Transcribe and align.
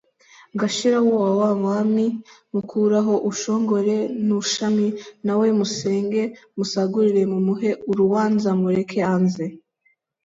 Gashirawoa 0.59 1.29
wa 1.41 1.51
mwami 1.59 2.05
Mukuraho 2.53 3.13
uushongore 3.27 3.95
n’uushami 4.25 4.87
Na 5.25 5.33
we 5.39 5.47
musenge 5.59 6.21
musagurire 6.57 7.23
Mumuhe 7.31 7.69
uruanza 7.91 8.49
Mureke 8.59 8.99
anze 9.13 9.45